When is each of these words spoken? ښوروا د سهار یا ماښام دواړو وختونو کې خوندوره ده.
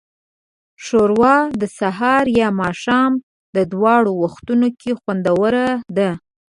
ښوروا 0.83 1.35
د 1.61 1.63
سهار 1.79 2.25
یا 2.41 2.47
ماښام 2.61 3.11
دواړو 3.71 4.11
وختونو 4.23 4.67
کې 4.79 4.91
خوندوره 5.01 5.67
ده. 5.97 6.09